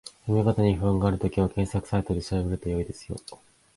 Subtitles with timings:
[0.25, 3.17] 読み方に不安があるときは、検索サイトで調べると良いですよ